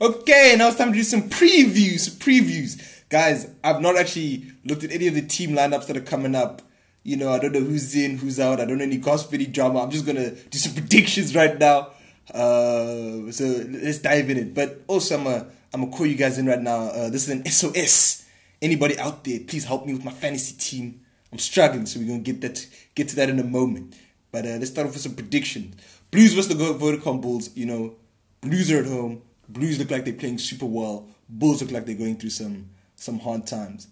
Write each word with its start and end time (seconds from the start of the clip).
Okay, 0.00 0.56
now 0.58 0.68
it's 0.68 0.76
time 0.76 0.90
to 0.90 0.98
do 0.98 1.04
some 1.04 1.30
previews. 1.30 2.10
Previews. 2.10 3.04
Guys, 3.08 3.48
I've 3.62 3.80
not 3.80 3.96
actually 3.96 4.52
looked 4.64 4.82
at 4.82 4.90
any 4.90 5.06
of 5.06 5.14
the 5.14 5.22
team 5.22 5.50
lineups 5.50 5.86
that 5.86 5.96
are 5.96 6.00
coming 6.00 6.34
up. 6.34 6.62
You 7.04 7.16
know, 7.16 7.32
I 7.32 7.38
don't 7.38 7.52
know 7.52 7.60
who's 7.60 7.94
in, 7.94 8.18
who's 8.18 8.40
out. 8.40 8.60
I 8.60 8.64
don't 8.64 8.78
know 8.78 8.84
any 8.84 8.96
gossipy 8.96 9.46
drama. 9.46 9.82
I'm 9.82 9.90
just 9.90 10.04
gonna 10.04 10.30
do 10.32 10.58
some 10.58 10.74
predictions 10.74 11.36
right 11.36 11.56
now. 11.56 11.90
Uh, 12.32 13.30
so 13.30 13.44
let's 13.68 13.98
dive 13.98 14.30
in 14.30 14.38
it. 14.38 14.54
But 14.54 14.82
also, 14.88 15.16
I'm 15.16 15.24
gonna 15.24 15.46
I'm 15.72 15.84
gonna 15.84 15.96
call 15.96 16.06
you 16.06 16.16
guys 16.16 16.38
in 16.38 16.46
right 16.46 16.60
now. 16.60 16.88
Uh, 16.88 17.10
this 17.10 17.28
is 17.28 17.30
an 17.30 17.46
SOS. 17.46 18.26
Anybody 18.60 18.98
out 18.98 19.22
there, 19.22 19.40
please 19.46 19.64
help 19.64 19.86
me 19.86 19.92
with 19.92 20.04
my 20.04 20.12
fantasy 20.12 20.56
team. 20.56 21.02
I'm 21.30 21.38
struggling, 21.38 21.86
so 21.86 22.00
we're 22.00 22.08
gonna 22.08 22.18
get 22.18 22.40
that 22.40 22.66
get 22.96 23.08
to 23.10 23.16
that 23.16 23.28
in 23.28 23.38
a 23.38 23.44
moment. 23.44 23.94
But 24.32 24.44
uh, 24.44 24.56
let's 24.58 24.70
start 24.70 24.88
off 24.88 24.94
with 24.94 25.02
some 25.02 25.14
predictions. 25.14 25.76
Blues 26.10 26.32
versus 26.32 26.48
the 26.48 26.54
Vodacom 26.54 27.20
Bulls. 27.20 27.54
You 27.56 27.66
know, 27.66 27.94
Blues 28.40 28.72
are 28.72 28.78
at 28.78 28.86
home. 28.86 29.22
Blues 29.48 29.78
look 29.78 29.90
like 29.90 30.04
they're 30.04 30.14
playing 30.14 30.38
super 30.38 30.66
well. 30.66 31.08
Bulls 31.28 31.62
look 31.62 31.70
like 31.70 31.86
they're 31.86 31.94
going 31.94 32.16
through 32.16 32.30
some 32.30 32.70
some 32.96 33.18
hard 33.18 33.46
times. 33.46 33.88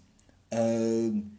Um, 0.51 1.31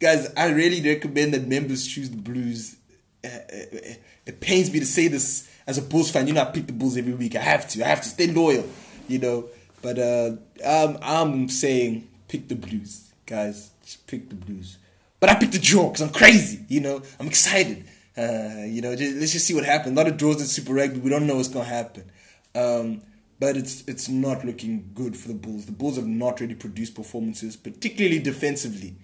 guys, 0.00 0.32
I 0.36 0.50
really 0.50 0.86
recommend 0.86 1.34
that 1.34 1.46
members 1.46 1.86
choose 1.86 2.10
the 2.10 2.16
Blues. 2.16 2.76
Uh, 3.24 3.28
uh, 3.28 3.94
it 4.26 4.40
pains 4.40 4.72
me 4.72 4.80
to 4.80 4.86
say 4.86 5.08
this 5.08 5.48
as 5.66 5.78
a 5.78 5.82
Bulls 5.82 6.10
fan. 6.10 6.26
You 6.26 6.34
know, 6.34 6.42
I 6.42 6.46
pick 6.46 6.66
the 6.66 6.72
Bulls 6.72 6.96
every 6.96 7.14
week. 7.14 7.36
I 7.36 7.40
have 7.40 7.68
to. 7.70 7.84
I 7.84 7.88
have 7.88 8.02
to 8.02 8.08
stay 8.08 8.26
loyal. 8.28 8.68
You 9.08 9.18
know, 9.18 9.48
but 9.80 9.98
uh, 9.98 10.32
I'm 10.66 10.98
I'm 11.02 11.48
saying 11.48 12.08
pick 12.28 12.48
the 12.48 12.54
Blues, 12.54 13.12
guys. 13.26 13.70
Just 13.82 14.06
pick 14.06 14.28
the 14.28 14.34
Blues. 14.34 14.78
But 15.20 15.30
I 15.30 15.34
picked 15.36 15.52
the 15.52 15.58
draw 15.58 15.88
because 15.88 16.02
I'm 16.02 16.12
crazy. 16.12 16.64
You 16.68 16.80
know, 16.80 17.02
I'm 17.20 17.28
excited. 17.28 17.84
Uh, 18.16 18.64
you 18.66 18.82
know, 18.82 18.94
just, 18.94 19.16
let's 19.16 19.32
just 19.32 19.46
see 19.46 19.54
what 19.54 19.64
happens. 19.64 19.92
A 19.92 19.96
lot 19.96 20.08
of 20.08 20.16
draws 20.16 20.40
in 20.40 20.46
Super 20.46 20.74
Rugby. 20.74 21.00
We 21.00 21.10
don't 21.10 21.26
know 21.26 21.36
what's 21.36 21.48
gonna 21.48 21.64
happen. 21.64 22.10
Um, 22.54 23.02
but 23.42 23.56
it's 23.56 23.82
it's 23.88 24.08
not 24.08 24.44
looking 24.44 24.92
good 24.94 25.16
for 25.16 25.26
the 25.26 25.34
Bulls. 25.34 25.66
The 25.66 25.72
Bulls 25.72 25.96
have 25.96 26.06
not 26.06 26.40
really 26.40 26.54
produced 26.54 26.94
performances, 26.94 27.56
particularly 27.56 28.20
defensively, 28.20 28.94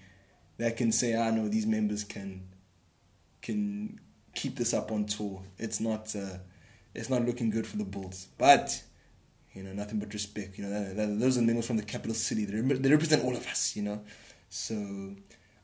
that 0.59 0.77
can 0.77 0.93
say, 0.93 1.17
"I 1.17 1.27
ah, 1.27 1.31
know 1.33 1.49
these 1.49 1.67
members 1.67 2.05
can 2.05 2.47
can 3.43 3.99
keep 4.37 4.55
this 4.55 4.73
up 4.73 4.93
on 4.93 5.07
tour." 5.07 5.43
It's 5.59 5.81
not 5.81 6.15
uh, 6.15 6.37
it's 6.95 7.11
not 7.11 7.27
looking 7.27 7.51
good 7.51 7.67
for 7.67 7.79
the 7.79 7.85
Bulls, 7.85 8.29
but 8.39 8.81
you 9.55 9.65
know 9.65 9.73
nothing 9.73 9.99
but 9.99 10.15
respect. 10.15 10.57
You 10.57 10.67
know 10.67 10.71
that, 10.71 10.97
that, 10.97 11.19
those 11.19 11.37
are 11.37 11.43
members 11.43 11.67
from 11.67 11.77
the 11.77 11.83
capital 11.83 12.15
city. 12.15 12.45
They, 12.45 12.61
they 12.61 12.93
represent 12.93 13.25
all 13.25 13.35
of 13.35 13.45
us. 13.49 13.75
You 13.75 13.83
know, 13.83 14.05
so 14.49 15.17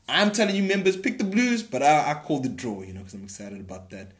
I'm 0.08 0.32
telling 0.32 0.56
you, 0.56 0.64
members, 0.64 0.96
pick 0.96 1.18
the 1.18 1.30
Blues, 1.36 1.62
but 1.62 1.80
I, 1.84 2.10
I 2.10 2.14
call 2.14 2.40
the 2.40 2.48
draw. 2.48 2.82
You 2.82 2.94
know, 2.94 3.02
because 3.02 3.14
I'm 3.14 3.22
excited 3.22 3.60
about 3.60 3.90
that. 3.90 4.10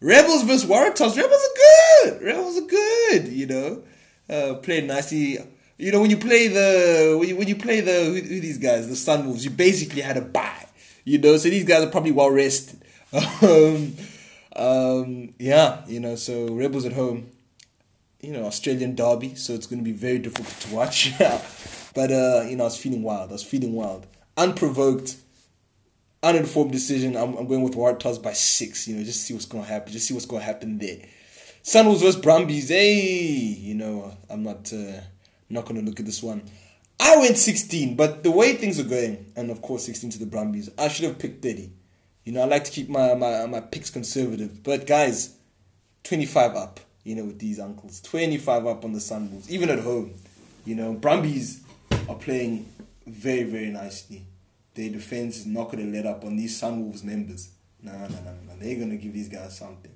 Rebels 0.00 0.44
versus 0.44 0.70
Waratahs. 0.70 1.16
Rebels 1.16 1.48
are 1.48 1.56
good. 2.04 2.22
Rebels 2.22 2.58
are 2.58 2.68
good. 2.68 3.26
You 3.26 3.46
know 3.48 3.82
uh, 4.28 4.54
played 4.54 4.86
nicely. 4.86 5.38
You 5.76 5.92
know, 5.92 6.00
when 6.00 6.10
you 6.10 6.16
play 6.16 6.48
the 6.48 7.16
when 7.18 7.28
you, 7.28 7.36
when 7.36 7.48
you 7.48 7.56
play 7.56 7.80
the 7.80 8.04
who, 8.04 8.14
who 8.14 8.40
these 8.40 8.58
guys, 8.58 8.88
the 8.88 8.96
Sun 8.96 9.24
Sunwolves, 9.24 9.44
you 9.44 9.50
basically 9.50 10.02
had 10.02 10.16
a 10.16 10.22
bye. 10.22 10.66
You 11.04 11.18
know, 11.18 11.36
so 11.36 11.48
these 11.48 11.64
guys 11.64 11.84
are 11.84 11.90
probably 11.90 12.12
well 12.12 12.30
rested. 12.30 12.80
um, 13.42 13.94
um, 14.56 15.34
yeah, 15.38 15.82
you 15.86 16.00
know, 16.00 16.16
so 16.16 16.48
Rebels 16.48 16.84
at 16.84 16.92
home. 16.92 17.30
You 18.20 18.32
know, 18.32 18.44
Australian 18.44 18.94
derby, 18.94 19.34
so 19.34 19.52
it's 19.52 19.66
going 19.66 19.80
to 19.80 19.84
be 19.84 19.92
very 19.92 20.18
difficult 20.18 20.58
to 20.60 20.74
watch. 20.74 21.12
but 21.18 22.10
uh, 22.10 22.44
you 22.48 22.56
know, 22.56 22.64
I 22.64 22.66
was 22.66 22.78
feeling 22.78 23.02
wild. 23.02 23.30
I 23.30 23.32
was 23.34 23.42
feeling 23.42 23.74
wild, 23.74 24.06
unprovoked, 24.38 25.16
uninformed 26.22 26.72
decision. 26.72 27.16
I'm, 27.16 27.34
I'm 27.36 27.46
going 27.46 27.62
with 27.62 27.74
Waratahs 27.74 28.22
by 28.22 28.32
six. 28.32 28.88
You 28.88 28.96
know, 28.96 29.04
just 29.04 29.22
see 29.22 29.34
what's 29.34 29.44
going 29.44 29.64
to 29.64 29.70
happen. 29.70 29.92
Just 29.92 30.08
see 30.08 30.14
what's 30.14 30.24
going 30.24 30.40
to 30.40 30.46
happen 30.46 30.78
there. 30.78 31.00
Sunwolves 31.64 32.00
versus 32.00 32.16
Brumbies. 32.16 32.68
Hey, 32.68 32.92
you 32.92 33.74
know, 33.74 34.14
I'm 34.28 34.42
not 34.42 34.70
uh, 34.70 35.00
not 35.48 35.64
going 35.64 35.80
to 35.80 35.82
look 35.82 35.98
at 35.98 36.04
this 36.04 36.22
one. 36.22 36.42
I 37.00 37.16
went 37.16 37.38
16, 37.38 37.96
but 37.96 38.22
the 38.22 38.30
way 38.30 38.52
things 38.52 38.78
are 38.78 38.84
going, 38.84 39.32
and 39.34 39.50
of 39.50 39.62
course 39.62 39.86
16 39.86 40.10
to 40.10 40.18
the 40.18 40.26
Brumbies, 40.26 40.68
I 40.76 40.88
should 40.88 41.06
have 41.06 41.18
picked 41.18 41.42
30. 41.42 41.72
You 42.24 42.32
know, 42.32 42.42
I 42.42 42.44
like 42.44 42.64
to 42.64 42.70
keep 42.70 42.90
my, 42.90 43.14
my, 43.14 43.46
my 43.46 43.60
picks 43.60 43.88
conservative. 43.88 44.62
But 44.62 44.86
guys, 44.86 45.36
25 46.02 46.54
up, 46.54 46.80
you 47.02 47.14
know, 47.14 47.24
with 47.24 47.38
these 47.38 47.58
uncles. 47.58 48.02
25 48.02 48.66
up 48.66 48.84
on 48.84 48.92
the 48.92 48.98
Sunwolves, 48.98 49.48
even 49.48 49.70
at 49.70 49.78
home. 49.78 50.12
You 50.66 50.74
know, 50.74 50.92
Brumbies 50.92 51.62
are 52.10 52.16
playing 52.16 52.68
very, 53.06 53.44
very 53.44 53.70
nicely. 53.70 54.26
Their 54.74 54.90
defense 54.90 55.38
is 55.38 55.46
not 55.46 55.72
going 55.72 55.90
to 55.90 55.96
let 55.96 56.04
up 56.04 56.24
on 56.24 56.36
these 56.36 56.60
Sunwolves 56.60 57.02
members. 57.02 57.48
No, 57.82 57.92
no, 57.92 58.08
no, 58.08 58.34
no. 58.48 58.56
They're 58.58 58.76
going 58.76 58.90
to 58.90 58.96
give 58.98 59.14
these 59.14 59.30
guys 59.30 59.56
something. 59.56 59.92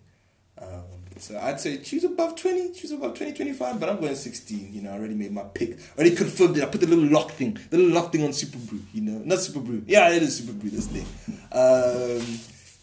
Um, 0.61 0.98
so 1.19 1.39
I'd 1.39 1.61
say 1.61 1.79
choose 1.79 2.05
above 2.05 2.37
20, 2.37 2.73
choose 2.73 2.93
above 2.93 3.15
20, 3.15 3.33
25, 3.33 3.81
but 3.81 3.89
I'm 3.89 4.01
going 4.01 4.15
16. 4.15 4.73
You 4.73 4.83
know, 4.83 4.91
I 4.91 4.95
already 4.95 5.15
made 5.15 5.33
my 5.33 5.43
pick. 5.43 5.79
Already 5.97 6.15
confirmed 6.15 6.57
it. 6.57 6.63
I 6.63 6.67
put 6.67 6.81
the 6.81 6.87
little 6.87 7.05
lock 7.05 7.33
thing, 7.33 7.59
the 7.71 7.79
little 7.79 7.93
lock 7.93 8.13
thing 8.13 8.25
on 8.25 8.31
SuperBru, 8.31 8.81
you 8.93 9.03
know. 9.03 9.19
Not 9.25 9.39
SuperBru. 9.39 9.85
Yeah, 9.87 10.11
it 10.11 10.23
is 10.23 10.41
SuperBru, 10.41 10.71
this 10.71 10.87
thing. 10.87 11.07
Um, 11.53 12.39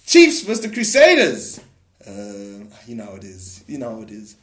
Chiefs 0.06 0.44
versus 0.44 0.62
the 0.62 0.70
Crusaders. 0.70 1.60
Uh, 2.06 2.66
you 2.88 2.96
know 2.96 3.06
how 3.06 3.16
it 3.16 3.24
is. 3.24 3.64
You 3.68 3.80
know 3.80 3.96
how 3.96 4.02
it 4.02 4.12
is. 4.12 4.36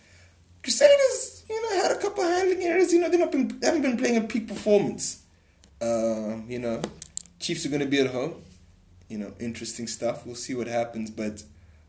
Crusaders, 0.62 1.44
you 1.48 1.60
know, 1.62 1.82
had 1.82 1.92
a 1.92 2.00
couple 2.00 2.24
handling 2.24 2.62
errors. 2.62 2.92
You 2.92 3.00
know, 3.00 3.08
they 3.08 3.18
haven't 3.18 3.82
been 3.82 3.96
playing 3.96 4.16
a 4.16 4.22
peak 4.22 4.48
performance. 4.48 5.22
Uh, 5.80 6.36
you 6.48 6.58
know, 6.58 6.80
Chiefs 7.40 7.66
are 7.66 7.68
going 7.68 7.80
to 7.80 7.86
be 7.86 8.00
at 8.00 8.10
home. 8.10 8.34
You 9.08 9.18
know, 9.18 9.32
interesting 9.38 9.86
stuff. 9.86 10.24
We'll 10.24 10.36
see 10.36 10.54
what 10.54 10.66
happens, 10.66 11.10
but 11.10 11.42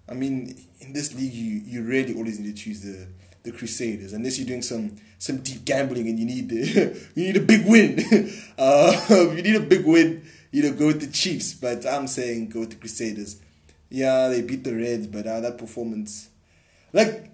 I 0.10 0.14
mean, 0.14 0.58
in 0.80 0.94
this 0.94 1.14
league, 1.16 1.34
you, 1.34 1.62
you 1.66 1.84
really 1.84 2.14
always 2.14 2.40
need 2.40 2.56
to 2.56 2.64
choose 2.64 2.82
the 2.82 3.08
the 3.44 3.52
Crusaders 3.52 4.14
unless 4.14 4.38
you're 4.38 4.48
doing 4.48 4.62
some 4.62 4.96
some 5.18 5.38
deep 5.38 5.66
gambling 5.66 6.08
and 6.08 6.18
you 6.18 6.26
need 6.26 6.50
the, 6.50 6.98
you 7.16 7.26
need 7.26 7.38
a 7.38 7.42
big 7.42 7.66
win. 7.66 8.32
uh, 8.58 8.94
you 9.10 9.42
need 9.42 9.56
a 9.56 9.62
big 9.62 9.86
win. 9.86 10.24
You 10.52 10.64
know, 10.64 10.74
go 10.74 10.88
with 10.88 11.02
the 11.02 11.08
Chiefs, 11.08 11.54
but 11.54 11.86
I'm 11.86 12.08
saying 12.08 12.50
go 12.50 12.62
with 12.62 12.72
the 12.72 12.76
Crusaders. 12.76 13.40
Yeah, 13.90 14.28
they 14.28 14.42
beat 14.42 14.64
the 14.64 14.76
Reds, 14.76 15.08
but 15.08 15.28
uh, 15.28 15.40
that 15.42 15.58
performance, 15.58 16.30
like, 16.94 17.30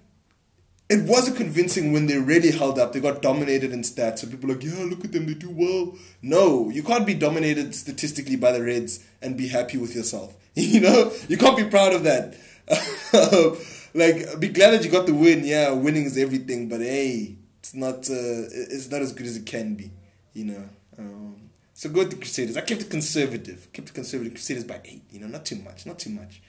it 0.90 1.08
wasn't 1.08 1.38
convincing 1.38 1.94
when 1.94 2.08
they 2.08 2.18
really 2.18 2.52
held 2.52 2.80
up. 2.80 2.94
They 2.94 3.00
got 3.00 3.22
dominated 3.22 3.72
in 3.72 3.84
stats. 3.84 4.20
So 4.20 4.28
people 4.28 4.50
like, 4.50 4.64
yeah, 4.64 4.84
look 4.86 5.06
at 5.06 5.12
them, 5.12 5.28
they 5.28 5.36
do 5.36 5.52
well. 5.52 5.96
No, 6.24 6.70
you 6.70 6.82
can't 6.82 7.06
be 7.06 7.14
dominated 7.14 7.76
statistically 7.76 8.36
by 8.36 8.52
the 8.52 8.64
Reds 8.64 9.06
and 9.22 9.38
be 9.38 9.48
happy 9.48 9.78
with 9.78 9.96
yourself. 9.96 10.36
You 10.56 10.82
know, 10.82 11.14
you 11.30 11.38
can't 11.38 11.56
be 11.56 11.64
proud 11.64 11.94
of 11.94 12.04
that. 12.04 12.36
like, 13.94 14.40
be 14.42 14.50
glad 14.50 14.72
that 14.72 14.84
you 14.84 14.92
got 14.92 15.06
the 15.06 15.14
win. 15.14 15.46
Yeah, 15.46 15.72
winning 15.72 16.04
is 16.04 16.18
everything, 16.18 16.68
but 16.68 16.82
hey, 16.82 17.38
it's 17.60 17.74
not. 17.74 18.10
Uh, 18.10 18.50
it's 18.74 18.92
not 18.92 19.02
as 19.02 19.14
good 19.14 19.28
as 19.28 19.38
it 19.38 19.46
can 19.46 19.76
be. 19.76 19.92
You 20.34 20.46
know. 20.46 20.70
Um, 20.98 21.50
so 21.74 21.88
go 21.90 22.00
with 22.00 22.10
the 22.10 22.18
Crusaders. 22.18 22.58
I 22.58 22.62
kept 22.62 22.82
it 22.82 22.90
conservative. 22.90 23.72
Kept 23.72 23.90
it 23.90 23.94
conservative. 23.94 24.34
Crusaders 24.34 24.66
by 24.66 24.82
eight. 24.84 25.04
You 25.12 25.22
know, 25.22 25.28
not 25.28 25.46
too 25.46 25.56
much. 25.58 25.86
Not 25.86 25.98
too 25.98 26.10
much. 26.10 26.42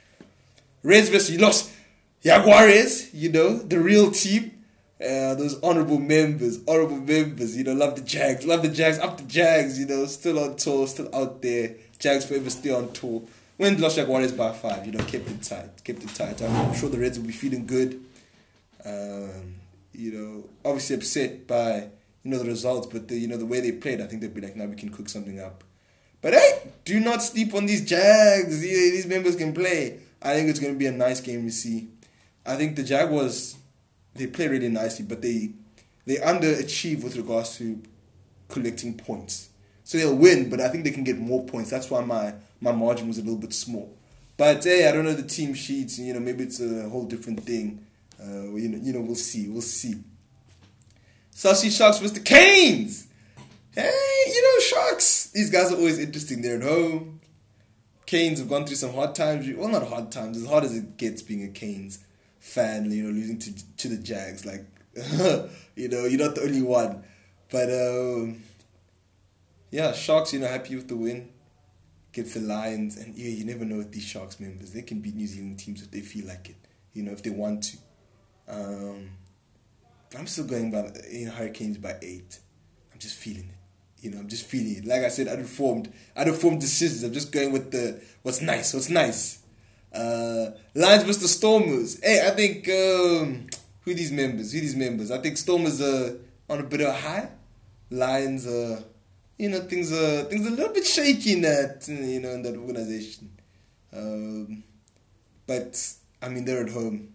Reds 0.82 1.08
versus 1.08 1.30
you 1.30 1.38
lost. 1.38 1.70
Jaguares. 2.24 3.10
You 3.12 3.32
know, 3.32 3.58
the 3.58 3.80
real 3.80 4.10
team. 4.10 4.56
Uh, 5.00 5.34
those 5.34 5.58
honorable 5.62 5.98
members, 5.98 6.58
honorable 6.68 6.98
members, 6.98 7.56
you 7.56 7.64
know, 7.64 7.72
love 7.72 7.96
the 7.96 8.02
Jags, 8.02 8.44
love 8.44 8.60
the 8.60 8.68
Jags, 8.68 8.98
up 8.98 9.16
the 9.16 9.24
Jags, 9.24 9.78
you 9.78 9.86
know, 9.86 10.04
still 10.04 10.38
on 10.38 10.56
tour, 10.56 10.86
still 10.86 11.08
out 11.14 11.40
there. 11.40 11.74
Jags 11.98 12.26
forever 12.26 12.50
still 12.50 12.76
on 12.76 12.92
tour 12.92 13.22
when 13.60 13.78
lost 13.78 13.96
Jaguars 13.96 14.32
by 14.32 14.52
five, 14.52 14.86
you 14.86 14.92
know, 14.92 15.04
kept 15.04 15.28
it 15.28 15.42
tight, 15.42 15.84
kept 15.84 16.02
it 16.02 16.14
tight. 16.14 16.40
I'm 16.40 16.74
sure 16.74 16.88
the 16.88 16.98
Reds 16.98 17.18
will 17.18 17.26
be 17.26 17.32
feeling 17.34 17.66
good. 17.66 18.02
Um, 18.86 19.56
you 19.92 20.12
know, 20.12 20.48
obviously 20.64 20.96
upset 20.96 21.46
by 21.46 21.88
you 22.24 22.30
know 22.30 22.38
the 22.38 22.46
results, 22.46 22.86
but 22.86 23.08
the 23.08 23.18
you 23.18 23.28
know 23.28 23.36
the 23.36 23.44
way 23.44 23.60
they 23.60 23.72
played, 23.72 24.00
I 24.00 24.06
think 24.06 24.22
they'll 24.22 24.30
be 24.30 24.40
like, 24.40 24.56
now 24.56 24.64
we 24.64 24.76
can 24.76 24.88
cook 24.88 25.10
something 25.10 25.38
up. 25.38 25.62
But 26.22 26.32
hey, 26.32 26.72
do 26.86 27.00
not 27.00 27.22
sleep 27.22 27.52
on 27.52 27.66
these 27.66 27.84
Jags. 27.84 28.60
These 28.60 29.04
members 29.04 29.36
can 29.36 29.52
play. 29.52 29.98
I 30.22 30.32
think 30.32 30.48
it's 30.48 30.58
going 30.58 30.72
to 30.72 30.78
be 30.78 30.86
a 30.86 30.92
nice 30.92 31.20
game 31.20 31.44
to 31.44 31.52
see. 31.52 31.88
I 32.44 32.56
think 32.56 32.76
the 32.76 32.82
Jaguars 32.82 33.56
they 34.14 34.26
play 34.26 34.48
really 34.48 34.68
nicely, 34.68 35.04
but 35.04 35.22
they 35.22 35.50
they 36.06 36.16
underachieve 36.16 37.02
with 37.02 37.16
regards 37.16 37.56
to 37.58 37.80
collecting 38.48 38.96
points. 38.96 39.48
So 39.84 39.98
they'll 39.98 40.14
win, 40.14 40.50
but 40.50 40.60
I 40.60 40.68
think 40.68 40.84
they 40.84 40.90
can 40.90 41.04
get 41.04 41.18
more 41.18 41.44
points. 41.44 41.70
That's 41.70 41.90
why 41.90 42.00
my 42.02 42.34
my 42.60 42.72
margin 42.72 43.08
was 43.08 43.18
a 43.18 43.22
little 43.22 43.38
bit 43.38 43.52
small. 43.52 43.96
But 44.36 44.64
hey, 44.64 44.88
I 44.88 44.92
don't 44.92 45.04
know 45.04 45.14
the 45.14 45.22
team 45.22 45.54
sheets. 45.54 45.98
You 45.98 46.14
know, 46.14 46.20
maybe 46.20 46.44
it's 46.44 46.60
a 46.60 46.88
whole 46.88 47.04
different 47.04 47.40
thing. 47.40 47.84
Uh, 48.20 48.54
you 48.54 48.68
know, 48.68 48.78
you 48.82 48.92
know, 48.92 49.00
we'll 49.00 49.14
see. 49.14 49.48
We'll 49.48 49.62
see. 49.62 49.94
Cell 51.30 51.54
C 51.54 51.70
Sharks 51.70 51.98
versus 51.98 52.14
the 52.14 52.20
Canes. 52.20 53.06
Hey, 53.72 53.90
you 54.26 54.42
know, 54.42 54.60
Sharks. 54.62 55.30
These 55.30 55.50
guys 55.50 55.72
are 55.72 55.76
always 55.76 55.98
interesting. 55.98 56.42
They're 56.42 56.56
at 56.56 56.62
home. 56.62 57.20
Canes 58.04 58.40
have 58.40 58.48
gone 58.48 58.66
through 58.66 58.76
some 58.76 58.92
hard 58.92 59.14
times. 59.14 59.48
Well, 59.56 59.68
not 59.68 59.86
hard 59.86 60.10
times. 60.10 60.36
As 60.36 60.46
hard 60.46 60.64
as 60.64 60.76
it 60.76 60.96
gets 60.96 61.22
being 61.22 61.44
a 61.44 61.48
Canes 61.48 62.00
fan, 62.40 62.90
you 62.90 63.04
know, 63.04 63.10
losing 63.10 63.38
to 63.38 63.76
to 63.76 63.88
the 63.88 63.96
Jags. 63.96 64.44
Like, 64.44 64.66
you 65.76 65.88
know, 65.88 66.06
you're 66.06 66.18
not 66.18 66.34
the 66.34 66.42
only 66.42 66.62
one. 66.62 67.04
But 67.50 67.70
um, 67.70 68.42
yeah, 69.70 69.92
Sharks. 69.92 70.32
You 70.32 70.40
know, 70.40 70.48
happy 70.48 70.74
with 70.74 70.88
the 70.88 70.96
win 70.96 71.30
get 72.12 72.32
the 72.32 72.40
Lions, 72.40 72.96
and 72.96 73.14
yeah, 73.14 73.28
you 73.28 73.44
never 73.44 73.64
know 73.64 73.78
with 73.78 73.92
these 73.92 74.04
Sharks 74.04 74.40
members. 74.40 74.72
They 74.72 74.82
can 74.82 75.00
beat 75.00 75.14
New 75.14 75.26
Zealand 75.26 75.58
teams 75.58 75.82
if 75.82 75.90
they 75.90 76.00
feel 76.00 76.26
like 76.26 76.50
it, 76.50 76.56
you 76.92 77.02
know, 77.02 77.12
if 77.12 77.22
they 77.22 77.30
want 77.30 77.62
to. 77.64 77.76
Um, 78.48 79.10
I'm 80.18 80.26
still 80.26 80.46
going 80.46 80.70
by 80.70 80.90
you 81.10 81.26
know 81.26 81.32
Hurricanes 81.32 81.78
by 81.78 81.96
eight. 82.02 82.38
I'm 82.92 82.98
just 82.98 83.16
feeling 83.16 83.50
it. 83.50 84.04
You 84.04 84.10
know, 84.10 84.18
I'm 84.18 84.28
just 84.28 84.46
feeling 84.46 84.76
it. 84.76 84.84
Like 84.86 85.02
I 85.02 85.08
said, 85.08 85.28
I 85.28 85.36
don't 85.36 86.36
form 86.36 86.58
decisions. 86.58 87.02
I'm 87.04 87.12
just 87.12 87.32
going 87.32 87.52
with 87.52 87.70
the 87.70 88.00
what's 88.22 88.40
nice, 88.40 88.74
what's 88.74 88.90
nice. 88.90 89.39
Uh 89.92 90.50
Lions 90.74 91.04
versus 91.04 91.22
the 91.22 91.28
Stormers. 91.28 92.00
Hey, 92.02 92.26
I 92.26 92.30
think 92.30 92.68
um 92.68 93.46
who 93.82 93.94
these 93.94 94.12
members? 94.12 94.52
Who 94.52 94.60
these 94.60 94.76
members? 94.76 95.10
I 95.10 95.18
think 95.18 95.36
Stormers 95.36 95.80
are 95.80 96.16
on 96.48 96.60
a 96.60 96.62
bit 96.62 96.80
of 96.80 96.88
a 96.88 96.92
high. 96.92 97.28
Lions 97.90 98.46
are 98.46 98.84
you 99.40 99.48
know, 99.48 99.60
things 99.60 99.90
are 99.90 100.24
things 100.24 100.44
are 100.46 100.50
a 100.50 100.52
little 100.52 100.74
bit 100.74 100.86
shaky 100.86 101.32
in 101.32 101.40
that 101.42 101.86
you 101.88 102.20
know 102.20 102.30
in 102.30 102.42
that 102.42 102.56
organization. 102.56 103.30
Um, 103.92 104.62
but 105.46 105.82
I 106.22 106.28
mean, 106.28 106.44
they're 106.44 106.64
at 106.64 106.70
home. 106.70 107.14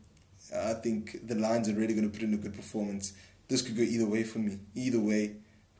I 0.54 0.74
think 0.74 1.28
the 1.28 1.36
Lions 1.36 1.69
are 1.69 1.74
really 1.74 1.94
going 1.94 2.10
to 2.10 2.13
put 2.13 2.24
in 2.24 2.33
a 2.33 2.38
good 2.38 2.56
performance. 2.56 3.13
This 3.48 3.62
could 3.62 3.78
go 3.78 3.83
either 3.83 4.07
way 4.07 4.24
for 4.24 4.39
me, 4.39 4.57
either 4.74 5.00
way. 5.00 5.36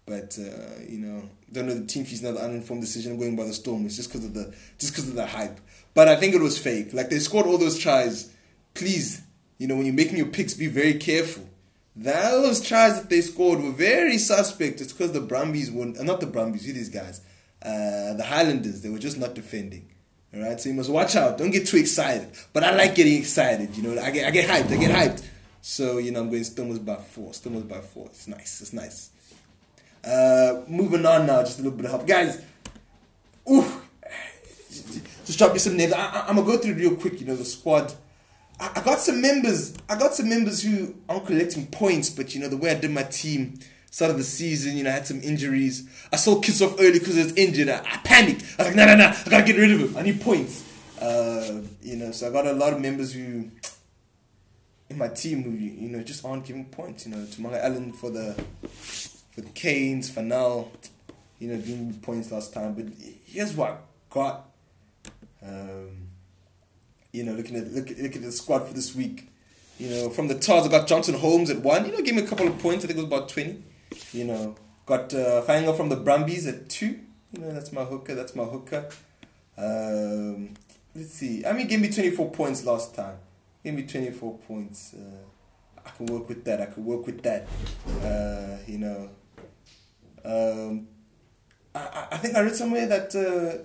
But 0.06 0.38
uh, 0.40 0.84
you 0.88 1.00
know, 1.00 1.30
don't 1.52 1.68
know 1.68 1.74
the 1.74 1.86
team. 1.86 2.06
She's 2.06 2.22
not 2.22 2.32
an 2.32 2.38
uninformed 2.38 2.84
decision. 2.84 3.18
Going 3.18 3.36
by 3.36 3.46
the 3.46 3.54
storm. 3.54 3.86
It's 3.86 3.96
just 3.96 4.10
because 4.10 4.26
of 4.26 4.34
the 4.34 4.54
just 4.78 4.94
because 4.94 5.10
of 5.10 5.16
the 5.16 5.26
hype. 5.26 5.60
But 5.94 6.08
I 6.08 6.16
think 6.16 6.36
it 6.36 6.42
was 6.42 6.58
fake. 6.58 6.94
Like 6.94 7.10
they 7.10 7.20
scored 7.20 7.48
all 7.48 7.58
those 7.58 7.80
tries. 7.80 8.32
Please, 8.74 9.22
you 9.58 9.68
know, 9.68 9.76
when 9.76 9.86
you're 9.86 9.96
making 9.96 10.18
your 10.18 10.28
picks, 10.28 10.54
be 10.54 10.68
very 10.68 10.96
careful. 10.96 11.48
Those 11.96 12.62
tries 12.62 13.00
that 13.00 13.10
they 13.10 13.22
scored 13.22 13.62
were 13.62 13.72
very 13.72 14.18
suspect. 14.18 14.82
It's 14.82 14.92
because 14.92 15.14
the 15.14 15.22
Brumbies 15.22 15.72
were 15.72 15.86
not 15.86 16.04
not 16.04 16.20
the 16.20 16.28
Brumbies. 16.28 16.66
Who 16.66 16.74
these 16.74 16.90
guys? 16.90 17.22
Uh, 17.62 18.14
the 18.14 18.26
Highlanders. 18.28 18.82
They 18.82 18.90
were 18.90 19.00
just 19.00 19.18
not 19.18 19.34
defending. 19.34 19.90
All 20.36 20.42
right, 20.42 20.60
so 20.60 20.68
you 20.68 20.76
must 20.76 20.90
watch 20.90 21.16
out. 21.16 21.38
Don't 21.38 21.52
get 21.52 21.66
too 21.66 21.78
excited. 21.78 22.28
But 22.52 22.66
I 22.66 22.76
like 22.76 22.96
getting 22.96 23.18
excited. 23.18 23.76
You 23.78 23.84
know, 23.84 24.02
I 24.02 24.12
get 24.12 24.28
I 24.28 24.32
get 24.32 24.50
hyped. 24.50 24.72
I 24.72 24.78
get 24.78 24.92
hyped. 24.92 25.24
So 25.62 25.98
you 25.98 26.12
know, 26.12 26.20
I'm 26.20 26.30
going 26.30 26.44
Stormers 26.44 26.80
by 26.80 26.98
four. 26.98 27.34
Stormers 27.34 27.64
by 27.64 27.80
four. 27.80 28.08
It's 28.08 28.28
nice. 28.28 28.60
It's 28.62 28.74
nice. 28.74 29.12
Uh, 30.06 30.62
moving 30.68 31.06
on 31.06 31.26
now, 31.26 31.42
just 31.42 31.60
a 31.60 31.64
little 31.64 31.78
bit 31.78 31.86
of 31.86 31.92
help, 31.92 32.08
guys. 32.08 32.42
Ooh, 33.50 33.66
just 35.26 35.38
drop 35.38 35.54
me 35.54 35.60
some 35.60 35.78
names. 35.78 35.94
I, 35.94 36.30
am 36.30 36.36
gonna 36.36 36.46
go 36.46 36.58
through 36.58 36.74
real 36.74 36.96
quick. 36.96 37.20
You 37.20 37.28
know, 37.28 37.36
the 37.36 37.46
squad. 37.46 37.94
I, 38.60 38.72
I 38.76 38.82
got 38.84 39.00
some 39.00 39.22
members. 39.22 39.76
I 39.90 39.98
got 39.98 40.14
some 40.14 40.30
members 40.30 40.62
who 40.62 40.96
aren't 41.10 41.26
collecting 41.26 41.68
points, 41.68 42.10
but 42.10 42.36
you 42.36 42.42
know 42.42 42.48
the 42.48 42.58
way 42.58 42.72
I 42.72 42.76
did 42.76 42.92
my 42.92 43.04
team 43.04 43.60
start 43.96 44.12
of 44.12 44.18
the 44.18 44.24
season, 44.26 44.76
you 44.76 44.84
know, 44.84 44.90
I 44.90 44.94
had 44.94 45.08
some 45.08 45.22
injuries. 45.22 45.88
I 46.12 46.18
saw 46.18 46.42
Kitshoff 46.42 46.76
early 46.82 47.00
because 47.00 47.16
he 47.16 47.24
was 47.24 47.34
injured. 47.38 47.70
I, 47.70 47.78
I, 47.78 47.98
panicked. 48.04 48.44
I 48.60 48.64
was 48.64 48.68
like, 48.68 48.76
no, 48.76 48.86
no, 48.86 48.98
no, 48.98 49.06
I 49.06 49.30
gotta 49.30 49.46
get 49.46 49.58
rid 49.58 49.72
of 49.72 49.80
him. 49.80 49.96
I 49.96 50.02
need 50.02 50.20
points. 50.20 50.70
Uh, 51.02 51.62
you 51.82 51.96
know, 51.96 52.12
so 52.12 52.28
I 52.28 52.32
got 52.32 52.46
a 52.46 52.52
lot 52.52 52.74
of 52.74 52.82
members 52.82 53.14
who 53.14 53.50
in 54.90 54.98
my 54.98 55.08
team 55.08 55.44
who 55.44 55.52
you 55.52 55.90
know 55.90 56.04
just 56.04 56.26
aren't 56.26 56.46
giving 56.46 56.66
points. 56.66 57.06
You 57.06 57.14
know, 57.14 57.20
Tamaga 57.20 57.64
Allen 57.64 57.94
for 57.94 58.10
the 58.10 58.36
Canes, 59.42 60.10
for 60.10 60.22
now, 60.22 60.68
you 61.40 61.50
know, 61.50 61.58
giving 61.58 61.90
me 61.90 61.98
points 62.02 62.32
last 62.32 62.54
time. 62.54 62.74
But 62.74 62.86
here's 63.26 63.54
what 63.54 63.72
I 63.72 63.78
got. 64.10 64.50
Um, 65.44 66.08
you 67.12 67.24
know, 67.24 67.34
looking 67.34 67.56
at 67.56 67.72
look, 67.72 67.90
look 67.90 68.16
at 68.16 68.22
the 68.22 68.32
squad 68.32 68.68
for 68.68 68.74
this 68.74 68.96
week. 68.96 69.30
You 69.78 69.90
know, 69.90 70.10
from 70.10 70.28
the 70.28 70.36
Tahs, 70.36 70.66
I 70.66 70.70
got 70.70 70.88
Johnson 70.88 71.16
Holmes 71.16 71.50
at 71.50 71.60
one. 71.62 71.86
You 71.86 71.92
know, 71.92 72.02
gave 72.02 72.16
me 72.16 72.24
a 72.24 72.28
couple 72.28 72.48
of 72.48 72.58
points. 72.60 72.84
I 72.84 72.88
think 72.88 72.98
it 72.98 73.04
was 73.04 73.12
about 73.12 73.30
twenty. 73.30 73.62
You 74.14 74.26
know, 74.26 74.56
got 74.86 75.14
uh, 75.14 75.42
Fainga'a 75.44 75.76
from 75.76 75.90
the 75.90 75.98
Brumbies 75.98 76.48
at 76.48 76.70
two. 76.70 77.00
You 77.32 77.40
know, 77.42 77.52
that's 77.52 77.72
my 77.72 77.84
hooker. 77.84 78.16
That's 78.16 78.36
my 78.36 78.46
hooker. 78.46 78.90
Um, 79.58 80.54
let's 80.96 81.12
see. 81.12 81.46
I 81.46 81.54
mean, 81.54 81.68
gave 81.68 81.82
me 81.82 81.90
24 81.90 82.32
points 82.32 82.64
last 82.66 82.96
time. 82.96 83.18
Gave 83.64 83.74
me 83.74 83.84
24 83.84 84.38
points. 84.40 84.94
Uh, 84.94 85.82
I 85.86 85.90
can 85.92 86.06
work 86.08 86.30
with 86.30 86.44
that. 86.46 86.62
I 86.62 86.66
can 86.68 86.86
work 86.86 87.06
with 87.06 87.22
that. 87.24 87.48
Uh, 88.02 88.58
you 88.68 88.78
know. 88.78 89.10
Um, 90.26 90.88
I, 91.74 92.08
I 92.12 92.18
think 92.18 92.36
I 92.36 92.42
read 92.42 92.56
somewhere 92.56 92.88
that 92.88 93.16
uh, 93.16 93.64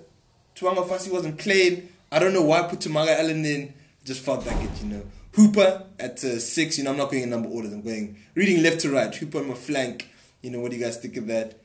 Tuanga 0.55 0.87
wasn't 1.11 1.39
playing. 1.39 1.89
I 2.13 2.19
don't 2.19 2.33
know 2.33 2.43
why 2.43 2.61
I 2.61 2.69
put 2.69 2.81
Tamaga 2.81 3.19
Allen 3.19 3.45
in. 3.45 3.75
Just 4.05 4.23
felt 4.23 4.47
like 4.47 4.57
it, 4.57 4.83
you 4.83 4.89
know. 4.89 5.03
Hooper 5.33 5.85
at 5.99 6.25
uh, 6.25 6.39
six. 6.39 6.79
You 6.79 6.85
know, 6.85 6.91
I'm 6.91 6.97
not 6.97 7.11
going 7.11 7.23
in 7.23 7.31
number 7.31 7.49
orders. 7.49 7.73
I'm 7.73 7.83
going 7.83 8.19
reading 8.35 8.63
left 8.63 8.81
to 8.81 8.91
right. 8.91 9.15
Hooper 9.15 9.39
on 9.39 9.49
my 9.49 9.55
flank. 9.55 10.11
You 10.43 10.51
know, 10.51 10.61
what 10.61 10.71
do 10.71 10.77
you 10.77 10.85
guys 10.85 10.97
think 10.97 11.17
of 11.17 11.27
that? 11.29 11.61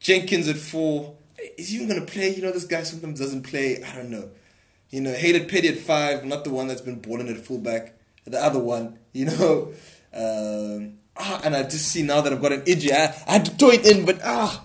Jenkins 0.00 0.48
at 0.48 0.56
four. 0.56 1.16
Is 1.56 1.70
he 1.70 1.76
even 1.76 1.88
going 1.88 2.04
to 2.04 2.12
play? 2.12 2.34
You 2.34 2.42
know, 2.42 2.52
this 2.52 2.64
guy 2.64 2.82
sometimes 2.82 3.18
doesn't 3.18 3.42
play. 3.42 3.82
I 3.82 3.94
don't 3.94 4.10
know. 4.10 4.30
You 4.90 5.00
know, 5.00 5.12
Hayden 5.12 5.48
Petty 5.48 5.68
at 5.68 5.78
five, 5.78 6.24
not 6.24 6.44
the 6.44 6.50
one 6.50 6.66
that's 6.66 6.80
been 6.80 7.00
balling 7.00 7.28
at 7.28 7.36
fullback. 7.38 7.94
The 8.24 8.42
other 8.42 8.58
one, 8.58 8.98
you 9.12 9.24
know. 9.26 9.72
Um, 10.12 10.97
ah, 11.18 11.40
and 11.44 11.54
I 11.54 11.62
just 11.64 11.88
see 11.88 12.02
now 12.02 12.20
that 12.20 12.32
I've 12.32 12.40
got 12.40 12.52
an 12.52 12.62
injury. 12.66 12.92
I, 12.92 13.04
I 13.26 13.32
had 13.32 13.44
to 13.46 13.50
throw 13.52 13.70
it 13.70 13.86
in, 13.86 14.04
but 14.04 14.20
ah. 14.24 14.64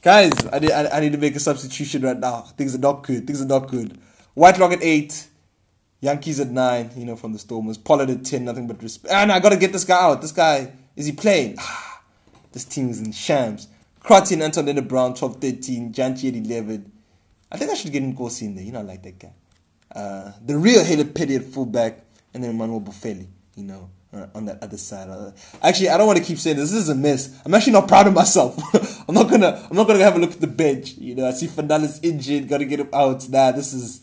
Guys, 0.00 0.32
I 0.52 0.58
need, 0.60 0.70
I, 0.70 0.96
I 0.96 1.00
need 1.00 1.12
to 1.12 1.18
make 1.18 1.34
a 1.34 1.40
substitution 1.40 2.02
right 2.02 2.18
now. 2.18 2.42
Things 2.42 2.74
are 2.74 2.78
not 2.78 3.02
good. 3.02 3.26
Things 3.26 3.42
are 3.42 3.46
not 3.46 3.68
good. 3.68 3.98
Whitelock 4.34 4.72
at 4.72 4.82
eight. 4.82 5.26
Jantjies 6.02 6.40
at 6.40 6.48
nine, 6.48 6.90
you 6.96 7.04
know, 7.04 7.16
from 7.16 7.32
the 7.32 7.38
Stormers. 7.38 7.76
Pollard 7.76 8.10
at 8.10 8.24
10, 8.24 8.44
nothing 8.44 8.68
but 8.68 8.80
respect. 8.80 9.12
And 9.12 9.32
I 9.32 9.40
got 9.40 9.48
to 9.48 9.56
get 9.56 9.72
this 9.72 9.84
guy 9.84 10.00
out. 10.00 10.22
This 10.22 10.30
guy, 10.30 10.72
is 10.94 11.06
he 11.06 11.12
playing? 11.12 11.56
Ah. 11.58 12.02
This 12.52 12.64
team 12.64 12.88
is 12.88 13.00
in 13.00 13.12
shams. 13.12 13.68
Crotty 14.00 14.34
and 14.34 14.42
Anton 14.42 14.72
Brown, 14.86 15.14
12 15.14 15.40
13. 15.40 15.92
Janchi 15.92 16.28
at 16.28 16.36
11. 16.36 16.92
I 17.50 17.56
think 17.56 17.70
I 17.70 17.74
should 17.74 17.92
get 17.92 18.02
Nkosi 18.02 18.42
in 18.42 18.54
there. 18.54 18.64
You 18.64 18.72
know, 18.72 18.80
I 18.80 18.82
like 18.82 19.02
that 19.02 19.18
guy. 19.18 19.32
Uh, 19.94 20.32
the 20.44 20.56
real 20.56 20.84
Haley 20.84 21.04
Petty 21.04 21.34
at 21.34 21.44
fullback. 21.44 22.04
And 22.34 22.44
then 22.44 22.50
Emmanuel 22.50 22.80
Boffelli, 22.80 23.26
you 23.56 23.64
know, 23.64 23.90
on 24.12 24.46
that 24.46 24.62
other 24.62 24.78
side. 24.78 25.34
Actually, 25.62 25.90
I 25.90 25.98
don't 25.98 26.06
want 26.06 26.18
to 26.18 26.24
keep 26.24 26.38
saying 26.38 26.56
this. 26.56 26.70
This 26.70 26.82
is 26.82 26.88
a 26.88 26.94
mess. 26.94 27.40
I'm 27.44 27.54
actually 27.54 27.74
not 27.74 27.88
proud 27.88 28.06
of 28.06 28.14
myself. 28.14 28.56
I'm 29.08 29.14
not 29.14 29.30
gonna. 29.30 29.66
I'm 29.70 29.76
not 29.76 29.86
gonna 29.86 29.98
have 30.00 30.16
a 30.16 30.18
look 30.18 30.32
at 30.32 30.40
the 30.40 30.46
bench. 30.46 30.96
You 30.98 31.14
know, 31.14 31.26
I 31.26 31.32
see 31.32 31.46
Fernandez 31.46 32.00
injured. 32.02 32.48
Got 32.48 32.58
to 32.58 32.64
get 32.64 32.80
him 32.80 32.88
out. 32.92 33.28
Nah, 33.28 33.52
this 33.52 33.72
is 33.72 34.02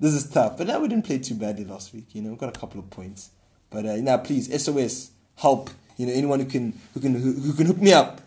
this 0.00 0.12
is 0.12 0.28
tough. 0.28 0.56
But 0.58 0.66
now 0.66 0.80
we 0.80 0.88
didn't 0.88 1.04
play 1.04 1.18
too 1.18 1.34
badly 1.34 1.64
last 1.64 1.94
week. 1.94 2.14
You 2.14 2.22
know, 2.22 2.30
we 2.30 2.36
got 2.36 2.54
a 2.54 2.58
couple 2.58 2.80
of 2.80 2.90
points. 2.90 3.30
But 3.70 3.86
uh, 3.86 3.96
now, 3.96 4.18
please, 4.18 4.46
SOS, 4.62 5.10
help 5.36 5.70
you 5.96 6.06
know, 6.06 6.12
anyone 6.12 6.40
who 6.40 6.46
can 6.46 6.78
who 6.92 7.00
can 7.00 7.14
who, 7.14 7.32
who 7.32 7.52
can 7.52 7.66
hook 7.66 7.78
me 7.78 7.92
up. 7.92 8.20